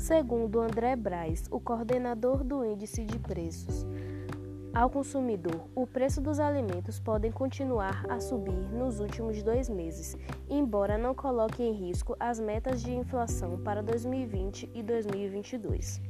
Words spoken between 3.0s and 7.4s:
de Preços ao consumidor, o preço dos alimentos podem